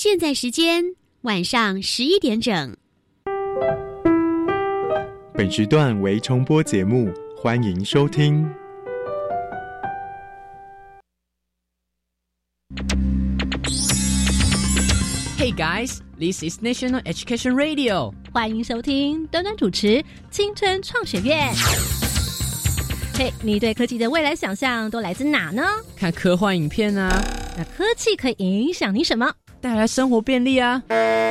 [0.00, 0.84] 现在时间
[1.22, 2.76] 晚上十一点整。
[5.34, 8.48] 本时段为重播节目，欢迎收听。
[15.36, 18.14] Hey guys, this is National Education Radio。
[18.32, 19.88] 欢迎收听端端主持
[20.30, 21.52] 《青春创学院》。
[23.18, 25.64] 嘿，你对科技的未来想象都来自哪呢？
[25.96, 27.20] 看科幻影片啊。
[27.56, 29.34] 那科技可以影响你什么？
[29.60, 30.82] 带来生活便利啊。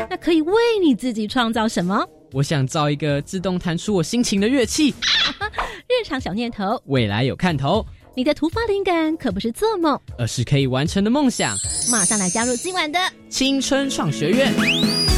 [0.10, 2.06] 那可以为你自己创造什么？
[2.34, 4.94] 我想造一个自动弹出我心情的乐器。
[5.88, 7.86] 日常小念头，未来有看头。
[8.16, 11.56] 你的突发灵感可不是做梦，而是可以完成的梦想。
[11.92, 15.17] 马上来加入今晚的青春创学院。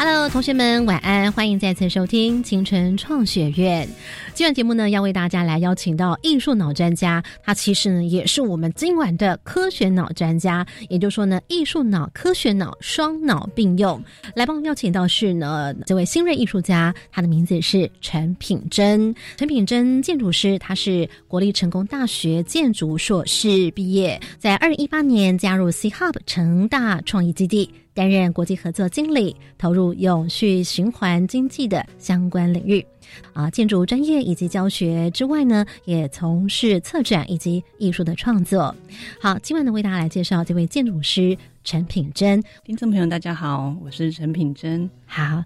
[0.00, 1.32] Hello，同学们，晚安！
[1.32, 3.88] 欢迎再次收听青春创学院。
[4.32, 10.64] 今晚节目呢，要为大家来邀请到艺术脑专家，他其实呢也是我们今晚的科学脑专家。
[10.88, 14.00] 也就是说呢，艺术脑、科学脑双脑并用。
[14.36, 19.12] 来帮我们邀请到是呢这位新锐艺术家，他的名字是陈品珍。
[19.36, 27.68] 陈品珍建筑师，他是国立成功大学建筑硕士毕业，在二零一八年加入 C Hub 成大创意基地。
[27.98, 32.86] 担任国际合作经理，投入永续循环经济的相关领域，
[33.32, 38.72] 啊，建筑专业以及教学之外呢，也从事策展以及艺术的创作。
[39.20, 42.40] 好，今晚呢，为大家来介绍这位建筑师陈品珍。
[42.64, 44.88] 听众朋友，大家好，我是陈品珍。
[45.04, 45.42] 好，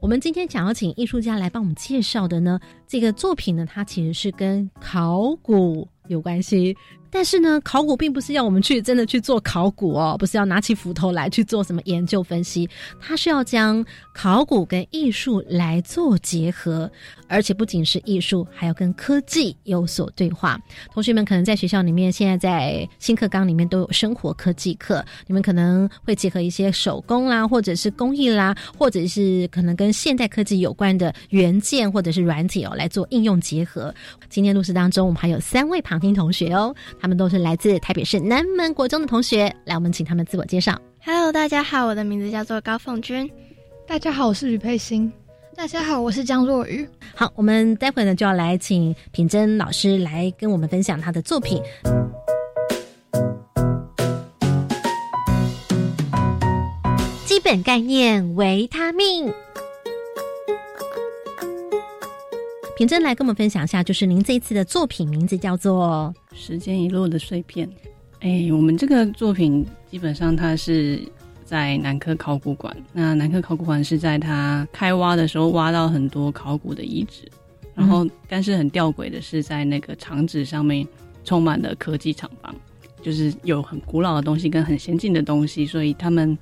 [0.00, 6.76] 我们今天想要请艺术家来帮我们介绍的呢，这个作品呢，它其实是跟考古有关系。
[7.14, 12.66] 但是呢，考古并不是要我们去真的去做考古哦，不是要拿起斧头来去做什么研究分析，
[12.98, 16.90] 它是要将考古跟艺术来做结合，
[17.28, 20.58] 而且不仅是艺术，还要跟科技有所对话。
[20.90, 33.94] 同学们可能在学校里面，现在在新课纲里面都有生活科技课，你们可能会结合一些手工啦，或者是工艺啦，或者是可能跟现代科技有关的元件或者是软体哦来做应用结合。
[34.30, 36.74] 今天录制当中，我们还有三位旁听同学哦。
[37.02, 40.80] 他们都是来自台北市南门国中的同学，来，我们请他们自我介绍。
[41.04, 43.28] Hello，大家好，我的名字叫做高凤君。
[43.88, 45.12] 大家好，我是吕佩欣。
[45.56, 46.88] 大家好，我是江若愚。
[47.12, 51.60] 好，我们待会呢就要来请品珍老师来跟我们分享他的作品。
[57.26, 59.28] 基本概念：维他命。
[62.74, 67.68] 品珍来跟我们分享一下，就是您这一次的作品名字叫做《时间遗落的碎片》。
[68.20, 70.98] 哎，我们这个作品基本上它是
[71.44, 72.74] 在南科考古馆。
[72.94, 77.30] 那南科考古馆是在它开挖的时候挖到很多考古的遗址，
[77.74, 80.86] 然后但是很吊诡的是，在那个厂址上面
[81.24, 82.54] 充满了科技厂房，
[83.02, 86.36] 就是有很古老的东西跟很先进的东西，所以他们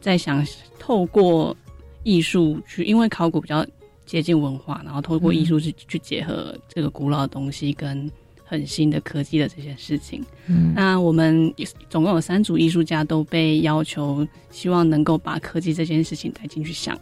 [0.00, 0.44] 在想
[0.78, 1.54] 透过
[2.02, 3.64] 艺术去，因为考古比较。
[4.06, 8.10] 接近文化，然后透过艺术去去结合这个古老的东西跟
[8.44, 10.24] 很新的科技的这些事情。
[10.46, 11.52] 嗯，那我们
[11.90, 16.96] 总共有三组艺术家都被要求，希望能够把科技这件事情带进去想。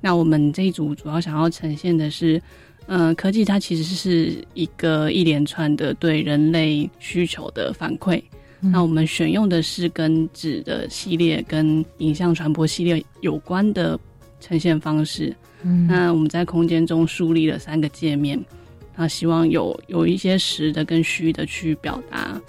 [0.00, 2.40] 那我们这一组主要想要呈现的是，
[2.86, 8.22] 嗯，科技它其实是一个一连串的对人类需求的反馈。
[8.58, 14.00] 那我们选用的是跟纸的系列跟影像传播系列有关的
[14.40, 15.34] 呈现方式。
[15.88, 18.42] 那我们在空间中树立了三个界面，
[18.94, 22.40] 那希望有有一些实的跟虚的去表达。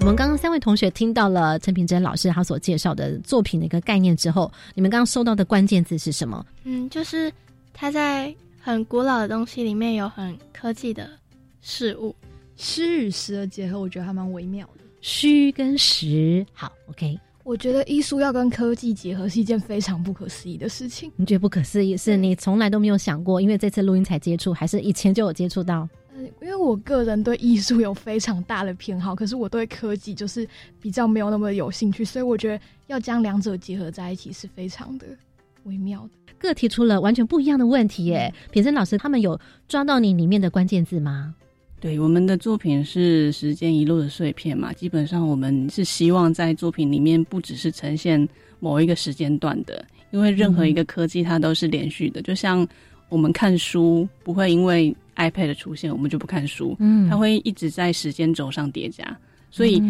[0.00, 6.44] 我们刚刚三位同学听到了陈平珍老师他所介绍的作品的一个概念之后，你们刚刚收到的关键字是什么？
[6.64, 7.32] 嗯，就是
[7.72, 11.08] 他在很古老的东西里面有很科技的
[11.60, 12.14] 事物，
[12.56, 14.82] 虚与实的结合，我觉得还蛮微妙的。
[15.02, 17.16] 虚跟实，好，OK。
[17.44, 21.10] 我觉得艺术要跟科技结合是一件非常不可思议的事情。
[21.16, 25.88] 你觉得不可思议是你从来都没有想过，因为这次录音才接触，还是以前就有接触到？
[26.14, 30.46] 嗯，因为我个人对艺术有非常大的偏好，可是我对科技就是
[30.80, 35.06] 比较没有那么有兴趣，所以我觉得要将两者结合在一起是非常的
[35.64, 36.10] 微妙的。
[36.38, 38.32] 各提出了完全不一样的问题，耶。
[38.50, 41.34] 品生老师他们有抓到你里面的关键字吗？
[41.82, 48.26] 对，我们的作品是时间遗落的碎片嘛，基本上我们是希望在作品里面不只是呈现
[48.60, 52.64] 某一个时间段的，因为任何一个科技它都是连续的，就像
[53.08, 59.18] 我们看书不会因为 iPad 的出现我们就不看书，嗯，它会一直在时间轴上叠加，
[59.50, 59.82] 所以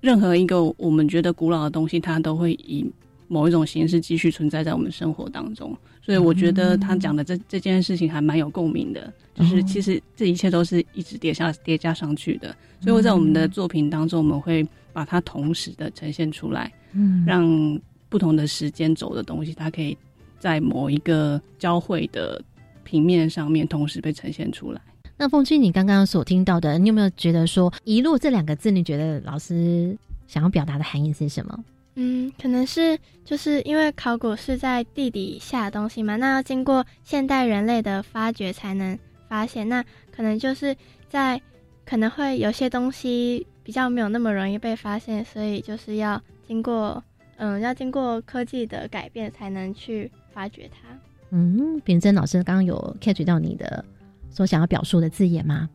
[0.00, 2.90] 任何一个我们觉得古老的东西，它都会以
[3.28, 5.76] 某一种形式继续存在在我们生活当中。
[6.02, 12.54] 所以我觉得他讲的这这件事情还蛮有共鸣的，就是其实这一切都是一直叠下叠加上去的。
[12.80, 17.80] 所以我在我们的作品当中，我们会把它同时的呈现出来，嗯，让
[18.10, 19.96] 不同的时间轴的东西，它可以
[20.38, 22.40] 在某一个交汇的
[22.84, 24.80] 平面上面同时被呈现出来。
[25.16, 31.58] 那凤君，你刚刚所听到的，你有没有觉得说“一路”这两个字，你觉得老师想要表达的含义是什么？
[31.96, 38.98] 嗯，可能是就是因为考古是在地底下的东西嘛，那要经过现代人类的发掘才能
[39.28, 40.76] 发现，那可能就是
[41.08, 41.40] 在
[41.84, 47.02] 可能会有些东西比较没有那么容易被发现，所以就是要经过
[47.36, 50.98] 嗯，要经过科技的改变才能去发掘它。
[51.30, 53.84] 嗯，秉真老师刚刚有 catch 到你的
[54.30, 55.68] 所想要表述的字眼吗？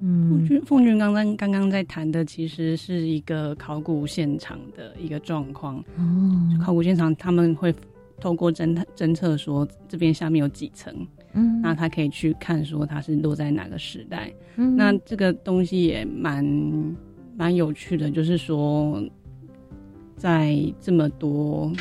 [0.00, 5.78] 凤君，凤君刚刚刚刚在谈的，其实是一个考古现场的一个状况。
[5.96, 7.74] 哦，考古现场他们会
[8.20, 10.94] 透过侦探侦测说这边下面有几层，
[11.32, 14.32] 嗯，那他可以去看说它是落在哪个时代。
[14.56, 16.44] 嗯，那这个东西也蛮
[17.36, 19.02] 蛮有趣的，就是说
[20.16, 21.72] 在这么多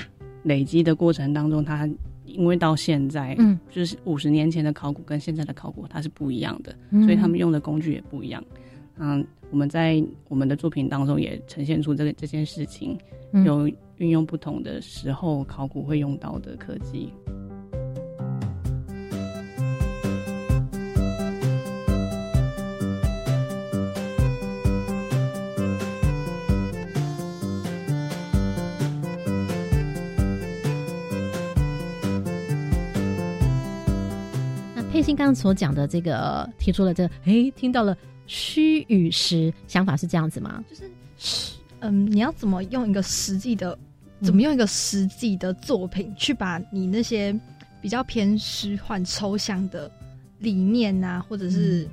[0.44, 1.90] 累积的过程当中，它。
[2.34, 8.44] 因为到现在，嗯，就是五十年前的考古跟现在的考古它是不一样的，所以他们用的工具也不一样。
[8.98, 12.98] 嗯，我们在我们的作品当中也呈现出这个这件事情，
[13.46, 17.12] 有运用不同的时候考古会用到的科技。
[35.04, 37.96] 刚刚所讲的这个提出了这，哎，听到了
[38.26, 40.64] 虚与实，想法是这样子吗？
[40.70, 43.78] 就是，嗯，你要怎么用一个实际的，
[44.22, 47.38] 怎么用一个实际的作品去把你那些
[47.82, 49.92] 比较偏虚幻、抽象的
[50.40, 51.88] 理念啊，或者是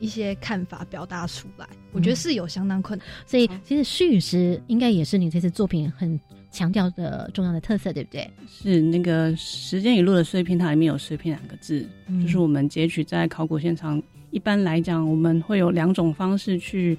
[0.00, 1.66] 一些看法表达出来？
[1.92, 3.06] 我觉得是有相当困难。
[3.26, 6.18] 所以，其实虚与实应该也是你这次作品很。
[6.56, 8.30] 强调的重要的特色，对不对？
[8.48, 11.86] 是那个时间语录的碎片，它里面有“碎片”两个字，
[12.22, 14.02] 就是我们截取在考古现场。
[14.30, 16.96] 一般来讲，我们会有两种方式去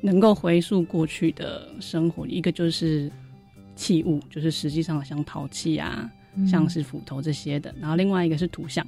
[0.00, 3.08] 能够回溯过去的生活，一个就是
[3.76, 6.10] 器物，就是实际上像陶器啊，
[6.44, 8.84] 像是斧头这些的；然后另外一个是图像，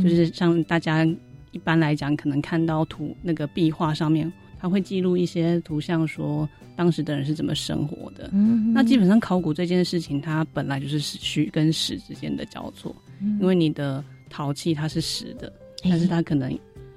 [0.00, 1.04] 就是像大家
[1.50, 4.32] 一般来讲可能看到图那个壁画上面。
[4.66, 8.28] 他会记录一些图像，说当时的人是怎么生活的。
[8.32, 12.92] 嗯，那基本上考古这件事情，它本来就是虚跟实之间的交错。
[13.22, 15.52] 嗯，因为你的陶器它是实的，
[15.84, 16.52] 但是它可能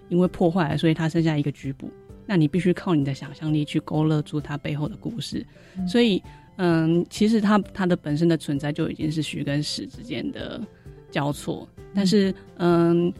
[0.08, 1.88] 因为破坏了，所以它剩下一个局部。
[2.26, 5.46] 那你必须靠你的想象力去勾勒出它背后的故事。
[5.88, 6.20] 所以，
[6.56, 10.60] 嗯，其实它它的本身的存在就已经是虚跟实之间的
[11.12, 11.70] 交错。
[11.94, 13.14] 但是，嗯。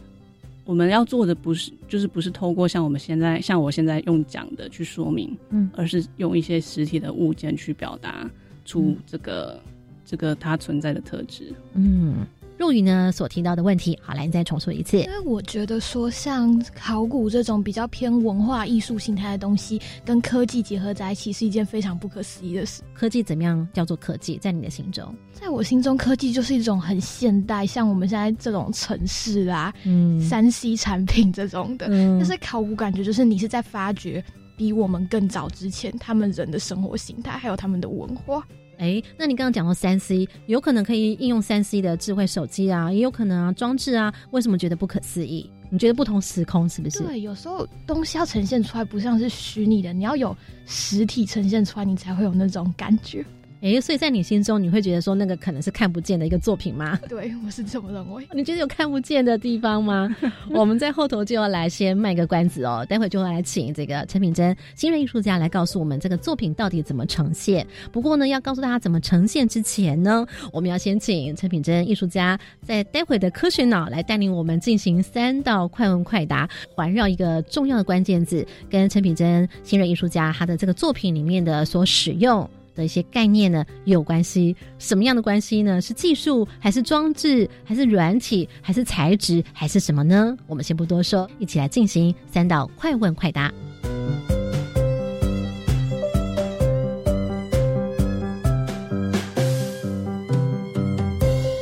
[0.70, 8.30] 我们要做的不是，就是不是透过像我们现在像我现在用讲的去说明，嗯，而是用一些实体的物件去表达
[8.64, 9.60] 出这个
[10.04, 12.24] 这个它存在的特质，嗯。
[12.60, 14.98] 陆羽呢所提到的问题，好，来你再重述一次。
[14.98, 22.82] 因为我觉得说，像考古这种比较偏文化艺术形态的东西，跟科技结合在一起，是一件非常不可思议的事。
[22.92, 24.36] 科技怎么样叫做科技？
[24.36, 31.86] 在你的心中，在我心中，科技就是一种很现代，像我们现在这种城市啊，嗯，三 C 产品这种的。
[31.88, 34.22] 但是考古感觉就是你是在发掘
[34.54, 38.46] 比我们更早之前他们人的生活形态，还有他们的文化。
[38.80, 45.48] 哎，那你刚刚讲到三 C，有可能可以应用三 C 的智慧手机啊，也有可能啊装置啊，为什么觉得不可思议？
[45.68, 47.04] 你觉得不同时空是不是？
[47.04, 50.34] 对，有时候东西要呈现出来，不像是虚拟的，你要有
[50.64, 53.24] 实体呈现出来，你才会有那种感觉。
[53.62, 56.98] 哎，所以在你心中，你会觉得说那个可能是看不见的一个作品吗？
[57.06, 58.26] 对，我是这么认为。
[58.32, 60.16] 你觉得有看不见的地方吗？
[60.50, 67.66] 我们在后头就要来先卖个关子哦，待会就会来请这个陈品珍新锐艺术家来告诉我们这个作品到底怎么呈现。
[67.92, 82.48] 不过呢，要告诉大家怎么呈现之前呢，我们要先请陈品珍艺术家在待会的科学脑来带领我们进行三道快问快答，环绕一个重要的关键字，跟陈品珍新锐艺术家他的这个作品里面的所使用。
[82.74, 85.80] 的一些概念呢有关系，什么样的关系呢？
[85.80, 90.36] 是技术还是装置，还是软体，还是材质，还是什么呢？
[90.46, 93.52] 我们先不多说，一起来进行三道快问快答。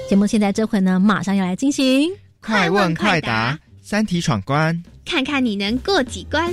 [0.08, 2.10] 节目现在这会呢，马上要来进行
[2.40, 6.50] 快问快答，三题闯关，看看你能过几关。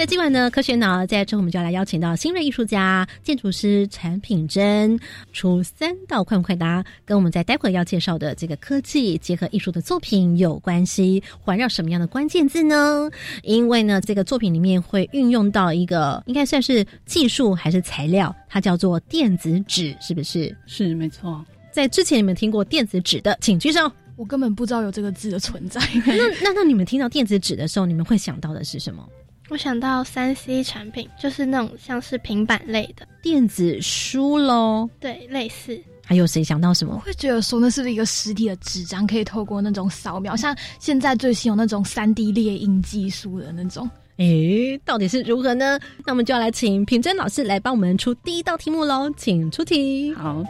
[0.00, 4.98] 在今晚呢，科学脑在这，我们就要来邀请到新锐艺术家、建筑师产品珍
[5.30, 11.22] 出三道快问快答，跟我们在待会要介绍的这个科技结合艺术的作品有关系。
[11.38, 13.10] 环绕什么样的关键字呢？
[13.42, 20.56] 因为呢，这个作品里面会运用到一个应该算是技术还是材料，它叫做电子纸，是不是？
[20.64, 21.44] 是没错。
[21.70, 23.92] 在之前你们听过电子纸的，请举手。
[24.16, 25.78] 我根本不知道有这个字的存在。
[26.06, 29.06] 那那那你们听到电子纸的时候，你们会想到的是什么？
[29.50, 34.88] 我想到三 C 产品，就是那种像是平板类的电子书喽。
[35.00, 35.78] 对，类似。
[36.04, 36.96] 还有谁想到什么？
[37.00, 43.90] 会觉得说那是一个实体的纸张，可以透过那种扫描，像现在最新有那种三 D 列印技术的那种。
[44.18, 45.80] 诶，到底是如何呢？
[46.06, 50.14] 那我们就要来请品珍老师来帮我们出第一道题目喽，请出题。
[50.14, 50.44] 好。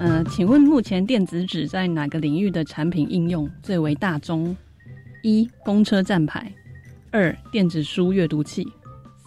[0.00, 4.54] 嗯，请问目前电子纸在哪个领域的产品应用最为大宗？
[5.22, 6.52] 一、公车站牌。
[7.12, 8.66] 二电子书阅读器，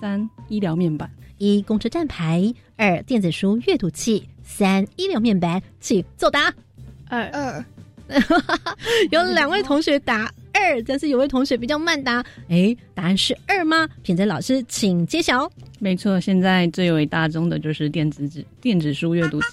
[0.01, 1.07] 三医疗面板。
[1.37, 6.51] 一公车站牌，二电子书阅读器，三医疗面板，请作答。
[7.07, 7.63] 二二，
[9.11, 12.25] 有两位同学答二，但是有位同学比较慢答。
[12.49, 13.87] 哎，答案是二吗？
[14.01, 15.47] 品泽老师，请揭晓。
[15.77, 19.47] 没错，现在最为大众的就是电子纸、电子书阅读器。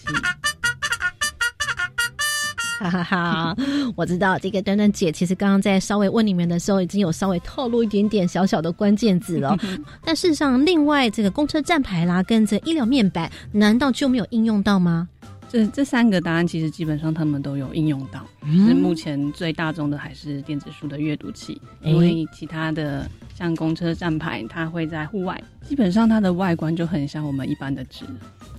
[2.90, 3.56] 哈哈哈，
[3.96, 9.56] 我知道这个端端姐其实刚刚在稍微问你们的时候，已经有稍微透露一点点小小的关键字了。
[10.04, 15.08] 但事实上，另外这个公车站牌啦，跟这医疗面板，难道就没有应用到吗？
[15.52, 18.26] 这这三个答案其实基本上他们都有应用到。
[18.66, 28.06] 是目前最大众的还是电子书的阅读器，因为其他的像公车站牌，它会在户外，基本上它的外观就很像我们一般的纸。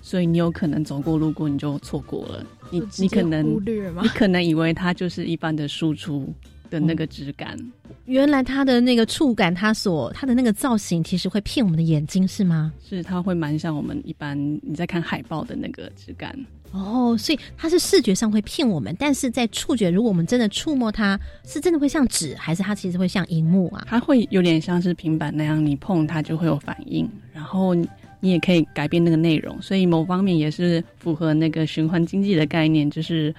[0.04, 6.32] 所以你有可能走过路过你就错过了，你你可能忽略吗你可能以为它就是一般的输出
[6.70, 7.58] 的那个质感，
[8.06, 12.72] 原来它的那个触感，它所它的那个造型其实会骗我们的眼睛是吗？
[12.88, 16.38] 是它会蛮像我们一般你在看海报的那个质感
[16.74, 23.86] 哦，所以它是视觉上会骗我们，但是在触觉，如果我们真的触摸它，是真的会像纸，还是它其实会像荧幕啊？
[23.88, 27.74] 它会有点像是平板那样，你碰它就会有反应，然后。
[28.20, 33.36] 你也可以改变那个内容，所以某方面也是符合那个循环经济的概念，就是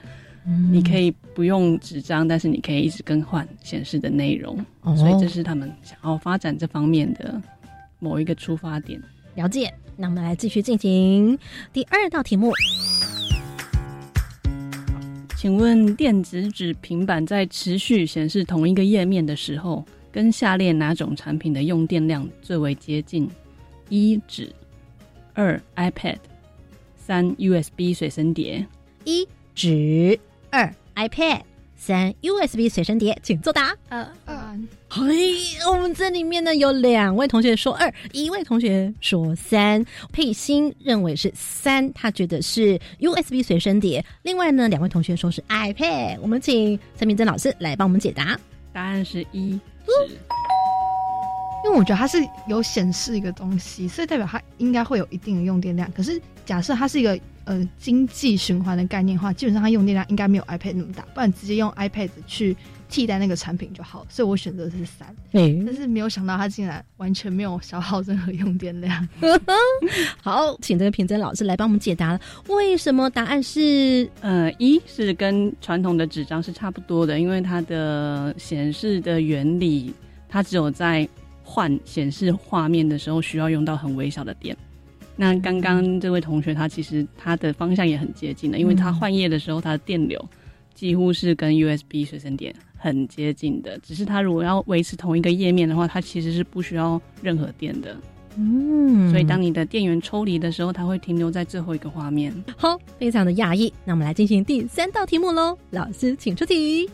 [0.71, 4.63] 你可以不用纸张，但是你可以一直更换显示的内容，
[4.95, 7.41] 所以这是他们想要发展这方面的
[7.99, 9.03] 某一个出发点。
[9.37, 11.39] 了解，那我们来继续进行
[11.73, 12.53] 第二道题目。
[15.45, 23.29] 请问电子纸平板在持续显示同一个页面的时候，跟下列哪种产品的用电量最为接近？
[23.91, 24.51] 一纸。
[25.35, 26.17] 二 iPad，
[26.97, 28.67] 三 USB 随身碟，
[29.05, 31.43] 一纸，二 iPad，
[31.87, 33.77] 三 USB 随身碟，请作答。
[33.91, 35.35] 二二，嘿，
[35.71, 39.85] 我们这里面呢有两位同学说二，一位同学说三。
[40.11, 44.03] 佩欣认为是三，他觉得是 USB 随身碟。
[44.23, 46.19] 另外呢，两位同学说是 iPad。
[46.23, 48.35] 我们请陈明珍老师来帮我们解答。
[48.73, 50.15] 答案是一纸。
[51.67, 55.91] 因为我觉得它是有显示一个东西，所以代表它应该会有一定的用电量。
[55.93, 62.57] 可是假设它是一个呃经济循环的概念的话，基本上它用电量应该没有 iPad 那么大，不然直接用 iPad 去
[62.89, 64.07] 替代那个产品就好。
[64.09, 69.09] 所以我选择是三，但是没有想到它竟然完全没有消耗任何用电量。
[70.23, 79.93] 好，请这个平珍老师来帮我们解答了，为什么答案是呃一是跟传统的纸张是差不多的，因为它的显示的原理，
[80.29, 81.09] 它只有在
[81.43, 84.57] 换显示画面的时候需要用到很微小的电，
[85.17, 90.23] 那刚刚这位同学他其实他的方向也很接近的，因为他换页的时候他的电流
[90.75, 97.97] 几乎是跟 USB 随身碟很接近的，只是他如果要维持同一个页面的话，他其实是不需要任何电的。
[98.37, 102.35] 嗯，所以当你的电源抽离的时候，它会停留在最后一个画面。
[102.57, 103.73] 好，非常的讶异。
[103.85, 106.91] 那我们来进行第三道题目喽，老师请出题。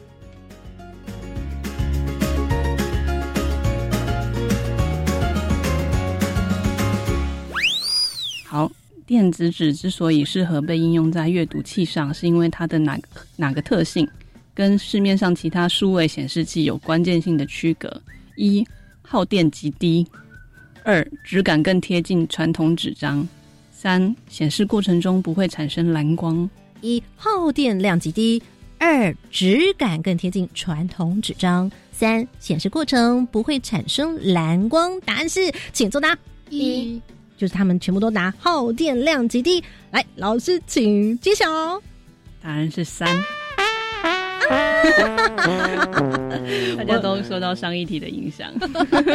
[8.51, 8.69] 好，
[9.07, 14.09] 电子纸之所以适合被应用在阅读器上，是因为它的哪个哪个特性
[14.53, 18.03] 跟市面上其他数位显示器有关键性的区隔？
[18.35, 18.67] 一、
[19.03, 20.05] 耗电极低；
[20.83, 23.25] 二、质感更贴近传统纸张；
[23.71, 26.51] 三、显示过程中不会产生蓝光。
[26.81, 28.43] 一、耗电量极低；
[28.81, 35.01] 二、质感更贴近传统纸张；三、显示过程不会产生蓝光。
[35.03, 36.19] 答案是，请作答。
[36.49, 37.01] 一。
[37.41, 39.65] 就是他们全部都拿耗电量极低。
[39.93, 41.47] 来，老师请揭晓。
[42.43, 43.09] 答案是三。
[46.77, 48.53] 大家都受到上一题的影响。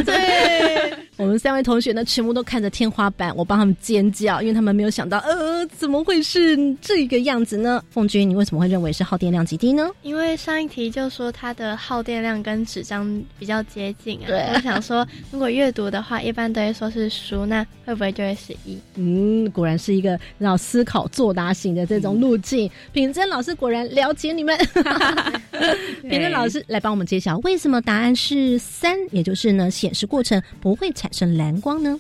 [0.06, 7.84] 对，我们三位同学呢，全部都看着天花板，我帮他们尖叫，因为他们没有想到，呃，怎么会是这个样子呢？
[7.90, 9.90] 凤君，你为什么会认为是耗电量极低呢？
[10.04, 14.28] 因为上一题就说它的耗电量跟纸张比较接近啊。
[14.28, 18.78] 对，我想说，如果阅读的话，一般都会说是书，那会不会就会是一？
[18.96, 22.70] 嗯，果然是一个让思考作答型的这种路径。
[22.94, 24.56] 品珍老师果然了解你们。
[26.02, 32.00] 品珍老师来帮我们揭晓，为什么答案是三，也就是呢，显示过程不会产生蓝光呢？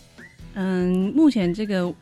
[0.53, 1.93] 嗯，目前这个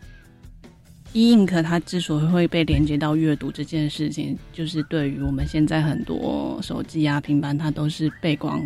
[1.14, 8.62] e ink 它之所以会被连接到阅读这件事情，就是对于我们现在很多手机啊、平板，它都是背光，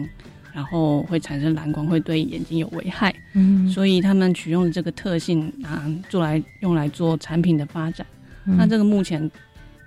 [0.53, 3.13] 然后会产生蓝光，会对眼睛有危害。
[3.33, 8.05] 嗯，所以他们取用这个特性啊，做来用来做产品的发展。
[8.45, 9.29] 那这个目前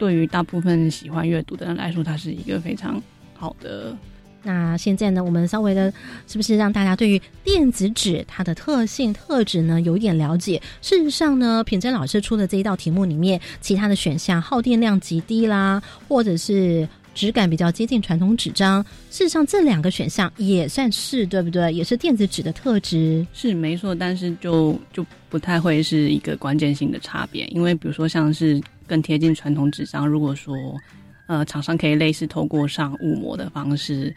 [0.01, 3.01] 对于大部分喜欢阅读的人来说，它是一个非常
[3.35, 3.95] 好的。
[4.43, 5.93] 那现在呢，我们稍微的，
[6.27, 10.59] 是不是让大家对于电子纸它的特性特质呢有一点了解？
[10.81, 21.71] 事实上呢，品珍老师出的这一道题目里面，其他的选项耗电量极低啦，或者是质感比较接近传统纸张，事实上这两个选项也算是对不对？
[21.75, 28.59] 也是电子纸的特质，是没错，但是就就不太会是一个关键性的差别，因为比如说像是
[28.91, 30.55] 更贴近传统纸张，如果说
[31.27, 34.13] 呃厂商可以类似透过上雾膜的方式。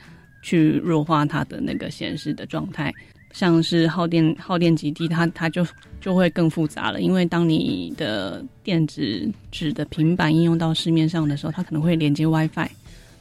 [0.45, 2.93] 去弱化它的那个显示的状态，
[3.31, 5.65] 像是耗电耗电极低，它它就
[6.01, 6.99] 就会更复杂了。
[6.99, 12.67] 因为当你的电子纸的平板应用到市面上的时候，它可能会连接 WiFi，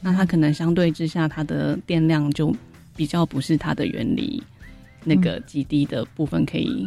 [0.01, 2.53] 那它可能相对之下，它的电量就
[2.97, 4.43] 比较不是它的原理
[5.05, 6.85] 那个极低的部分可以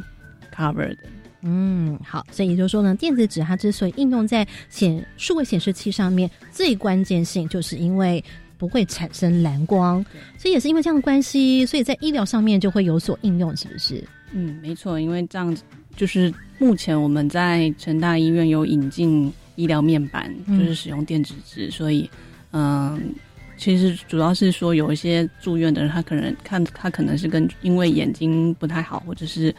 [0.54, 0.98] cover 的。
[1.46, 8.22] 嗯，好，所以也就是说呢，电子纸它之所以应用在显数位显示器上面，最关键性就是因为。
[8.58, 10.02] 不会产生蓝光，
[10.38, 14.02] 所以也是因为这样的关系，所以在医疗上面就会有所应用，是不是？
[14.32, 15.62] 嗯，没错，因为这样子
[15.98, 22.10] 就是目前我们在成大医院有引进医疗面板，就是使用电子纸，所以
[22.52, 23.14] 嗯，
[23.58, 29.54] 其实主要是说有一些住院的人，他可能看他可能是跟因为眼睛不太好，或者是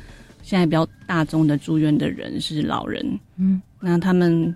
[0.46, 4.54] 现在比较大众的住院的人是老人，嗯，那他们。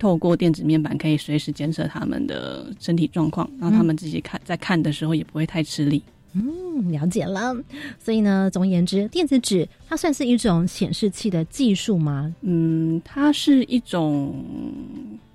[0.00, 6.00] 透过电子面板可以随时监测他们的身体状况，让他们自己看，在看的时候也不会太吃力。
[6.34, 7.52] 嗯，了解了。
[7.98, 12.32] 所以呢，总而言之，电子纸它算是一种显示器的技术吗？
[12.42, 14.32] 嗯，它是一种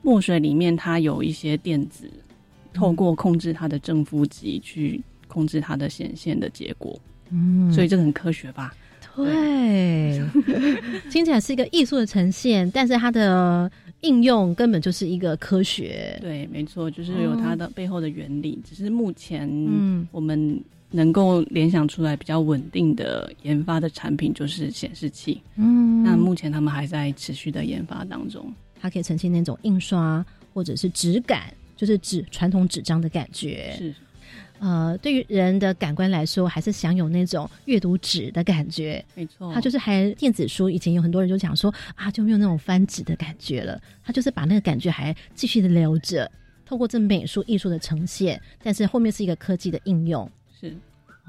[0.02, 2.10] 墨水里面它有一些电子，
[2.72, 6.98] 透过控制它的正负极去控制它的显现的结果。
[7.32, 8.74] 嗯，所以这个很科学吧？
[9.16, 10.22] 对，
[11.10, 13.72] 听起来是一个艺术的呈现，但是它的。
[14.04, 18.62] 应用根本就是一个科学，对，没错，就是有它的背后的原理。
[18.62, 28.54] 只是目前，嗯，我们能够联想出来比较稳定的研发的产品就是显示器，嗯，那目前他们还在持续的研发当中。
[28.82, 31.44] 它可以呈现那种印刷或者是纸感，
[31.78, 33.96] 就是纸传统纸张的感觉，是。
[34.64, 39.04] 呃，对于人的感官来说，还是享有那种阅读纸的感觉。
[39.14, 40.70] 没错，它就是还电子书。
[40.70, 43.78] 以前有很多人就讲说啊，就没有那种翻纸的感觉了。
[44.06, 46.32] 它就是把那个感觉还继续的留着，
[46.66, 50.32] 透过这美术艺术的呈现，但是后面是一个科技的应用。
[50.58, 50.74] 是，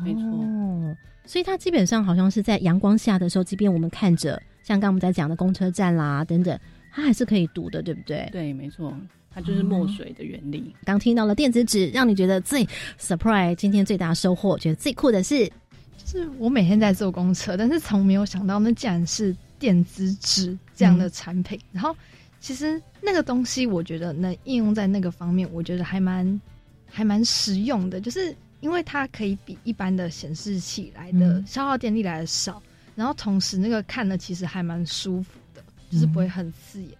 [0.00, 0.22] 没错。
[0.22, 6.56] 哦，所以它基本上好像是在阳光下的时候，即便我们看着，像刚我们在讲的公车站啦等等，
[6.92, 8.28] 它还是可以读的，对不对？
[8.30, 8.96] 对，没错。
[9.34, 10.72] 它就是墨水的原理。
[10.84, 12.64] 刚听到了电子纸，让你觉得最
[13.00, 21.58] surprise，今天最大收获，觉得最酷的是，就是我每天在坐公车，但是从没有想到那竟然是电子纸这样的产品。
[21.72, 21.96] 然后
[22.38, 26.40] 其实那个东西，我觉得能应用在那个方面，我觉得还蛮
[26.86, 32.62] 还蛮实用的，就是因为它可以比一般的显示器来的消耗电力来的少，
[32.94, 36.90] 然后同时那个看的其实还蛮舒服的，就是不会很刺眼。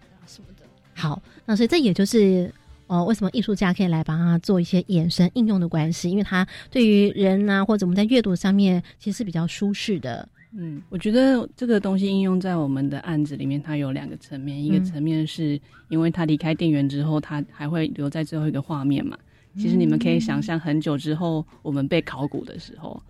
[0.95, 2.51] 好，那所以这也就是
[2.87, 6.09] 哦，为什么艺术家可以来帮他做一些衍生应用的关系？
[6.09, 10.27] 因为他对于人啊，或者我们在阅读上面，其实是比较舒适的。
[10.57, 14.63] 嗯，我觉得这个东西应用在我们的案子里面，它有两个层面。
[14.63, 19.17] 一个层面是因为它离开电源之后，它还会留在最后一个画面嘛。
[19.57, 23.01] 其实你们可以想象，很久之后我们被考古的时候，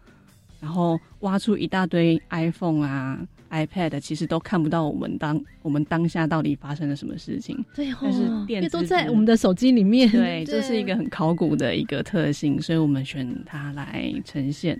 [0.60, 3.19] 然后挖出一大堆 iPhone 啊。
[3.51, 14.79] iPad 其实都看不到我们当我们当下到底发生了什么事情，对，但是电子都在我们的手机里面，对，这是一个很考古的一个特性，所以我们选它来呈现。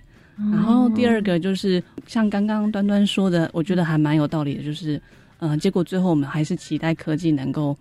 [0.51, 5.01] 然后第二个就是像刚刚端端说的，我觉得还蛮有道理的，就是
[5.39, 7.78] 嗯，结果最后我们还是期待科技能够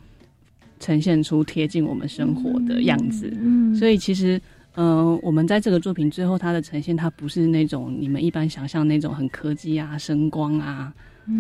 [0.79, 3.33] 呈现出贴近我们生活的样子。
[3.41, 4.41] 嗯，所以其实
[4.77, 10.93] 嗯，我们在这个作品最后，它的呈现，它不是那种你们一般想象那种很科技啊、声光啊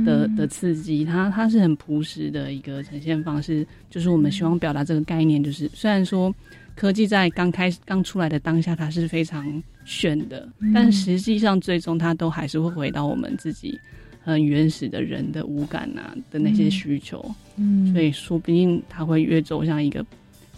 [0.06, 3.66] 的的刺激，它它是很朴实的一个呈现方式。
[3.90, 6.32] 就是我们希望表达这个概念，就是虽然说
[6.76, 9.44] 科技在刚开始刚出来的当下，它是非常
[9.84, 13.76] 炫的，但实际上最终它都还是会回到我们自己
[14.22, 17.34] 很原始的人的五感啊的那些需求。
[17.56, 20.06] 嗯，所以说不定它会越走向一个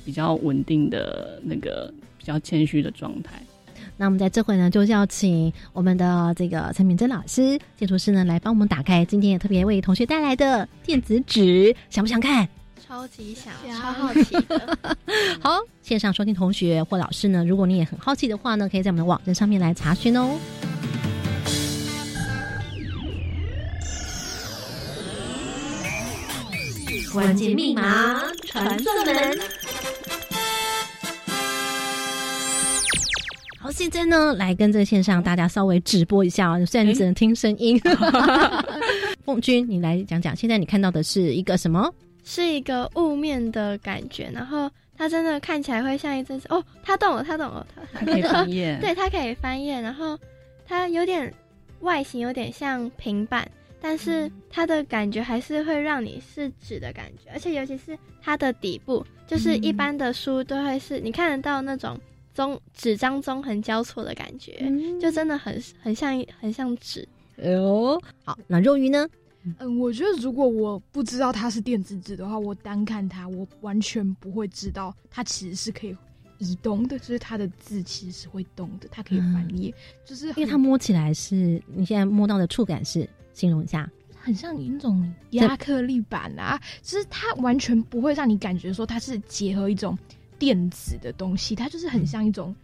[0.05, 1.91] 比较稳定的那个。
[2.27, 3.41] 比较谦虚的状态。
[3.97, 12.49] 那我们在这回呢，就是要请我们的这个陈敏珍老师、建筑师呢，来帮我们打开今天也特别为同学带来的电子纸，想不想看？
[12.85, 14.77] 超级想，超好奇的。
[15.41, 20.37] 好，线上收听同学或老师呢，如果你也很好奇的话呢，可以在我们的网站上面来查询哦。
[27.13, 29.56] 关键密码传送门。
[33.67, 37.77] 好，现在呢，来跟这个线上大家稍微直播一下啊，虽然只能听声音。
[39.27, 41.93] 凤君，你来讲讲，现在你看到的是一个什么？
[42.23, 50.17] 是一个雾面的感觉，然后它真的看起来会像一阵哦，它动了，它动了，它可以翻页， 对，它可以翻页，然后
[50.65, 51.35] 它有点
[51.81, 53.51] 外形有点像平板，
[53.81, 61.99] 但是它的感觉还是会让你是纸的感觉，而且尤其是它的底部，就是一般的书都会是你看得到那种。
[62.37, 64.53] 中纸张中横交错的感觉，
[65.01, 67.09] 就真的很很像很像纸。
[67.43, 69.09] 哎呦，好，那肉鱼呢？
[69.59, 75.97] 嗯，我觉得如果我不知道它是电子纸的话，我单看它，我完全不会知道它其实是可以
[76.39, 79.73] 移动的，就是它的字其实是会动的，它可以翻页，
[80.05, 89.97] 就是因为它摸起来是你现在摸到的触感是，形容一下，很像那种亚克力板啊，就是它完全不会让你感觉说它是结合一种。
[90.39, 92.55] 电子的东西，它就是很像一种，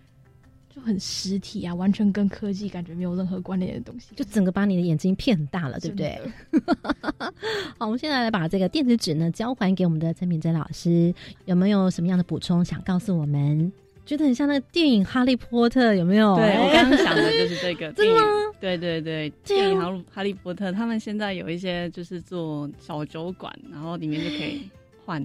[0.74, 6.20] 就很实体啊，完全跟科技感觉没有任何关联的东西，就整个把你的眼睛骗很大了，对不对？
[7.78, 11.12] 好，我们现在来把这个电子纸呢交还给我们的陈敏珍老师，
[11.44, 13.72] 有没有什么样的补充想告诉我们？
[14.04, 16.34] 觉得很像那个电影《哈利波特》，有没有？
[16.34, 18.22] 对 我刚刚想的就是这个， 真的吗？
[18.60, 24.68] 对对对，电影《哈哈利波特》，他们现在有一些就是做小酒馆，然后里面就可以
[25.06, 25.24] 换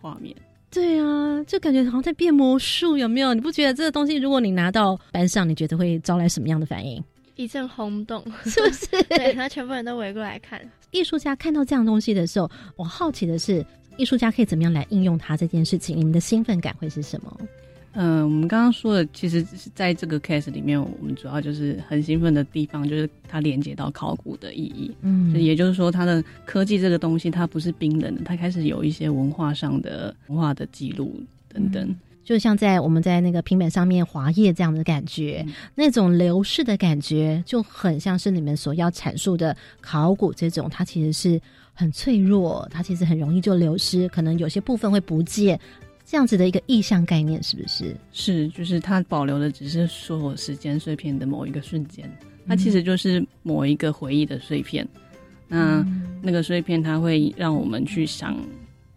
[0.00, 0.34] 画面。
[0.70, 3.32] 对啊，就感觉好像在变魔术，有没有？
[3.32, 7.02] 你不觉得这个东西，如果你拿到班上，你觉得会招来什么样的反应？
[7.36, 8.86] 一阵轰动，是不是？
[9.04, 10.60] 对，然后全部人都围过来看。
[10.90, 13.64] 艺术家看到这样东西的时候，我好奇的是，
[13.96, 15.96] 艺术家可以怎么样来应用它这件事情？
[15.96, 17.34] 你们的兴奋感会是什么？
[17.92, 24.90] 嗯，我们刚刚说的，其实是在这个 case 里面，我们主要就是很兴奋的地方，就是它连接到考古的意义。
[25.00, 31.20] 嗯，也就是说，它的科技这个东西，它不是冰冷的，它开始有一些文化上的文化的记录
[31.52, 31.94] 等等。
[32.22, 41.40] 就像在我们在那个平板上面划页这样的感觉，那种流逝的感觉，就很像是你们所要阐述的考古这种，它其实是
[41.72, 45.58] 很脆弱，它其实很容易就流失，可能有些部分会不见。
[46.10, 47.94] 这样子的一个意象概念是不是？
[48.12, 52.10] 是，就是它保留的只是说时间碎片的某一个瞬间，
[52.46, 54.88] 它其实就是某一个回忆的碎片。
[55.48, 55.86] 那
[56.22, 58.34] 那个碎片，它会让我们去想，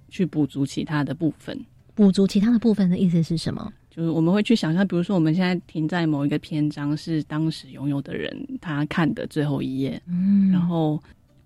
[0.07, 1.59] 去补足其他的部分。
[1.93, 3.73] 补足其他的部分的意思是什么？
[3.89, 10.97] 就是我们会去想象，比如说我们现在停在某一个篇章，是当时拥有的人他看的最后一页，嗯，然后。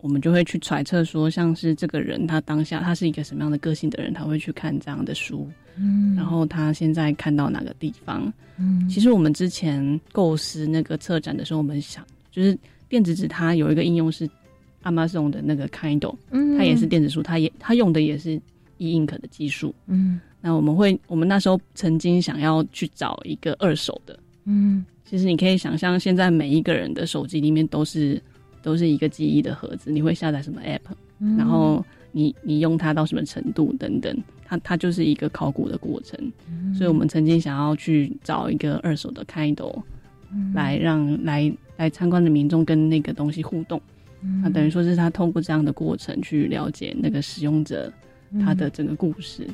[0.06, 12.56] 我们就会去揣测说，像是这个人他当下他是一个什么样的个性的人，他会去看这样的书，嗯，然后他现在看到哪个地方，嗯，其实我们之前构思那个策展的时候，我们想就是
[12.88, 14.30] 电子纸它有一个应用是
[14.84, 18.40] Amazon 的那个 Kindle，嗯，它也是电子书，它也它用的也是
[18.78, 28.22] e ink 的技术，嗯，那我们会我们那时候曾经想要去找一个二手的，嗯，其实你可以想象，现在每一个人的手机里面都是。
[28.66, 36.20] 都是一个记忆的盒子，你会下载什么 app，然后你你用它到什么程度等等，它它就是一个考古的过程。
[36.76, 39.84] 所以我们曾经想要去找一个二手的 Kindle，
[40.56, 43.80] 来让来来参观的民众跟那个东西互动，
[44.42, 47.94] 那等于说是他通过这样的过程去了解那个使用者
[48.44, 49.48] 他的整个故事。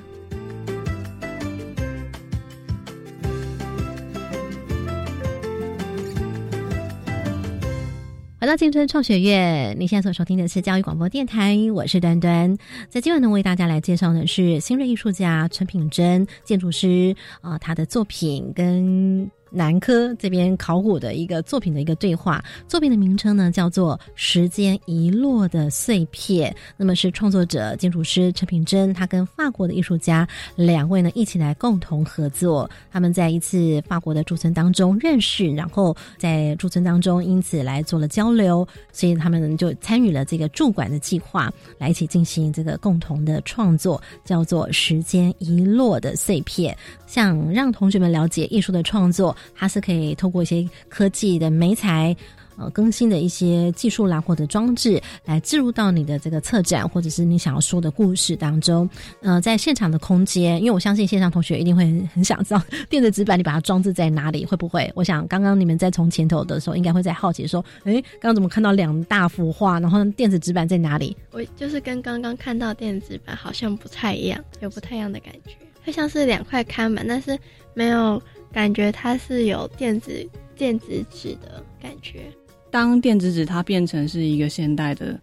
[8.41, 12.57] 来到青春创学院，你现在所收听的是教育广播电台，我是端端。
[12.89, 22.43] 在今晚呢，为大家来介绍的是新锐艺术家陈品珍建筑师啊，他的作品跟南科这边考古的一个作品的一个对话。
[22.67, 32.69] 作品的名称呢叫做《时间遗落的碎片》，那么是创作者建筑师陈品珍，他跟法国的艺术家两位呢一起来共同合作。
[32.91, 46.73] 他们在一次法国的驻村当中认识，然后在驻村当中因此来做了交流，所以他们就参与了这个驻馆的计划，来一起进行这个共同的创作，叫做《时间遗落的碎片》。
[47.11, 52.15] 想让同学们了解艺术的创作，它是可以透过一些科技的媒材。
[52.57, 58.87] 呃，更新的一些技术啦，或者装置来置入到你的这个策展，或者是你想要说的故事当中。
[59.21, 64.89] 呃，在现场的空间，因为我相信线上同学一定会很想知道电子纸板你把它装置在哪里，会不会？
[64.95, 71.17] 我想刚刚你们在从前头的时候，应该会在好奇说，哎，刚刚怎么看到两大幅画，然后电子纸板在哪里？
[71.31, 77.37] 我就是跟刚刚看到电子纸板好像不太一样，有不太一样的感觉，就像是两块看板，但是
[77.73, 82.23] 没有感觉它是有电子电子纸的感觉。
[82.69, 85.19] 当电子纸它变成是一个现代的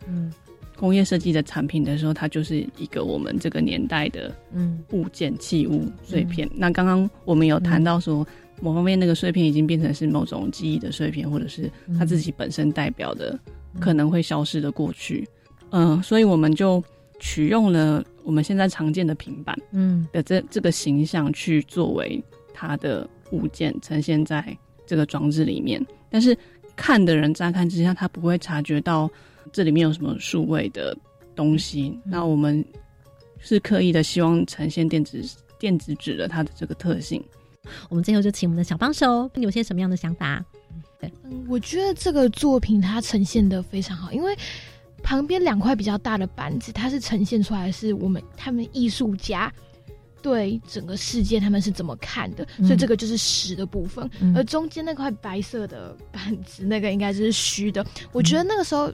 [0.77, 4.35] 工业设计的产品的时候，它就是一个我们这个年代的
[4.93, 6.49] 物件器物碎片。
[6.55, 8.27] 那刚刚我们有谈到说，
[8.61, 13.39] 某方面那个碎片已经变成是某种记忆的碎片，或者是它自己本身代表的
[13.81, 15.27] 可能会消失的过去。
[15.71, 16.83] 嗯，所以我们就
[17.19, 26.37] 取用了我们现在常见的平板，嗯的这这个形象去作为它的物件呈现在这个装置里面，但是。
[26.81, 29.11] 看的人乍看之下，他不会察觉到
[29.53, 30.97] 这里面有什么数位的
[31.35, 31.99] 东西。
[32.05, 32.65] 那我们
[33.41, 35.21] 是刻意的希望呈现电子
[35.59, 37.21] 电子纸的它的这个特性。
[37.89, 40.45] 我们最后就请我们的小帮手，你有些什么样的想法？
[41.01, 44.33] 对，嗯，我觉得这个作品它呈现的非常好，因为
[45.09, 49.51] 旁边两块比较大的板子，它是呈现出来是我们他们艺术家。
[50.21, 52.47] 对整个世界他们是怎么看的？
[52.59, 57.87] 所以这个就是实的部分，而中间那块白色的板子，那个应该就是虚的。
[58.13, 58.93] 我觉得那个时候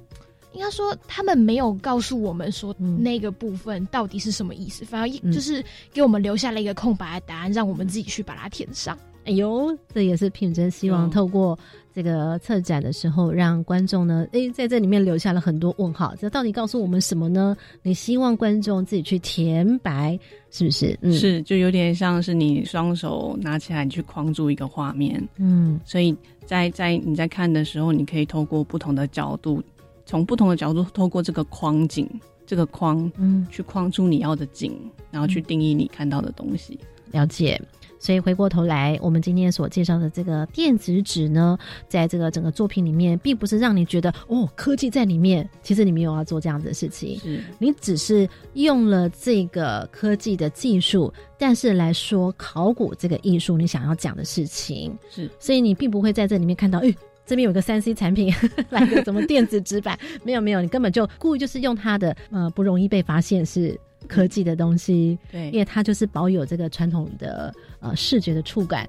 [0.53, 8.97] 应该说他们没有告诉我们说那个部分到底是什么意思，反而就是给我们留下了一个空白的答案，让我们自己去把它填上。
[9.25, 11.59] 哎呦，这也是品真希望透过
[11.95, 16.15] 这个策展的时候，让观众呢，哎，在这里面留下了很多问号。
[16.19, 17.57] 这到底告诉我们什么呢？
[17.83, 20.19] 你希望观众自己去填白，
[20.51, 20.99] 是不是？
[21.01, 25.23] 嗯，是，就有点像是你双手拿起来，你去框住一个画面。
[25.39, 29.63] 嗯，所以在在你在看的时候，你可以透过不同的角度，
[30.05, 32.09] 从不同的角度，透过这个框景，
[32.45, 34.77] 这个框，嗯，去框出你要的景，
[35.11, 36.79] 然后去定义你看到的东西。
[37.11, 37.61] 了解。
[38.05, 41.57] 所以回过头来，我们今天所介绍的这个电子纸呢，
[41.89, 45.49] 在这个整个作品里面，并不是让你觉得哦，科技在里面。
[45.63, 55.31] 其实你没有要做这样子的事情，是你只是用了这个科技的技术，但是来说考古这个艺术，你想要讲的事情是。
[55.39, 58.31] 所以你并不会在这里面看到，哎，这边有个三 C 产品，
[58.69, 63.81] 来个什么电子纸板， 没有没有，你根本就故意就是用它的呃不容易被发现是。
[64.07, 67.51] 科技的东西，对，因为它就是保有这个传统的
[67.85, 68.89] 呃视觉的触感。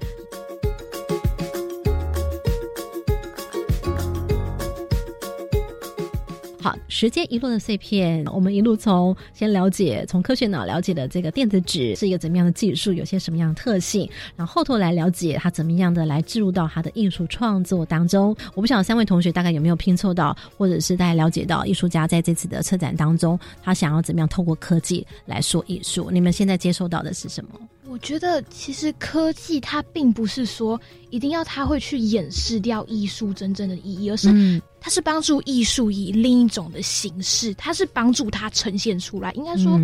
[6.66, 18.36] 好，时间一路的碎片，我们一路从先了解，从科学脑了解的这个电子纸是一个怎么样的技术，有些什么样的特性，然后后头来了解它怎么样的来置入到它的艺术创作当中。
[18.56, 26.10] 我不晓得三位同学大概有没有拼凑到，或者是大家了解到艺术家在这次的策展当中，他想要怎么样透过科技来说艺术？
[26.10, 27.52] 你们现在接收到的是什么？
[27.88, 39.32] 我觉得其实科技它并不是说一定要它会去掩饰掉艺术真正的意义，而是它是帮助艺术以另一种的形式，它是帮助它呈现出来。
[39.32, 39.82] 应该说，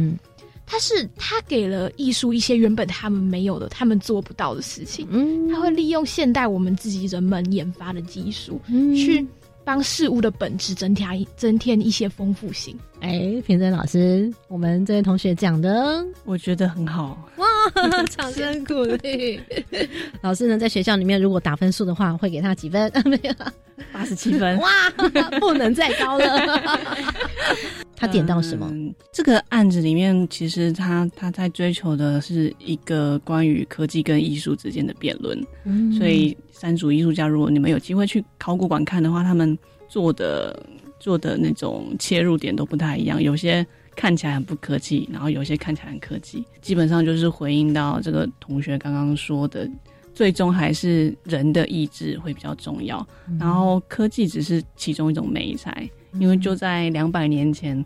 [0.64, 5.08] 它是它给了艺术一些原本他们没有的、他们做不到的事情。
[5.10, 8.62] 嗯，它会利用现代我们自己人们研发的技术
[8.96, 9.26] 去。
[9.64, 12.76] 帮事物的本质增添增添一些丰富性。
[13.02, 17.28] 哎，平真老师，我们这位同学讲的，我觉得很好。
[17.38, 17.46] 哇，
[18.12, 19.40] 掌声鼓励！
[20.22, 22.92] 老师呢，在学校里面如果打分数的话，会给他几分？
[23.06, 23.34] 没有，
[23.92, 24.56] 八十七分。
[24.60, 24.70] 哇，
[25.40, 26.62] 不能再高了。
[27.98, 28.72] 他点到什么？
[29.12, 35.44] 这个案子里面，其实他他在追求的是一个关于科技跟艺术之间的辩论。
[35.64, 39.58] 嗯，所以三组艺术家，如果你们有机会去考古馆看的话，他们
[39.90, 40.56] 做的。
[41.02, 49.68] 做的那种切入点都不太一样，有些看起来很不科技，然后有些看起来很科技，基本上就是回应到这个同学刚刚说的，
[50.14, 53.06] 最终还是人的意志会比较重要，
[53.40, 57.84] 然后科技只是其中一种美材，因为就在两百年前，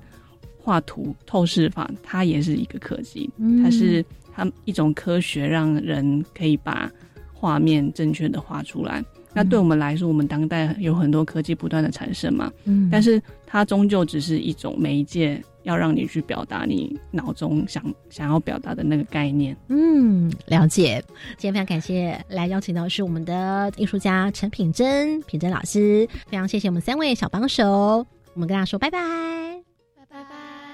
[0.60, 3.30] 画图透视法它也是一个科技，
[3.64, 6.92] 它是它一种科学，让人可以把。
[7.38, 9.04] 画面正确的画出来。
[9.36, 19.56] 那对我们来说，我们当代有很多科技不断的产生嘛，嗯，但是它终究只是一种媒介，要让你去表达你脑中想想要表达的那个概念。
[19.68, 21.04] 嗯，了解。
[21.38, 27.68] 今天非常感谢来邀请到是我们的艺术家陈品珍，品珍老师，非常谢谢我们三位小帮手，
[28.34, 29.45] 我们跟大家说拜拜。